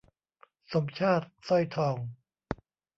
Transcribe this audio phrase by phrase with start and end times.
[0.73, 1.95] สมชาติ สร้อยทอง